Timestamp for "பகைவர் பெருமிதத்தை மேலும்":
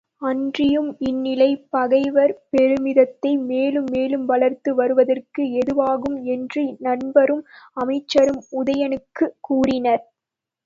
1.69-3.85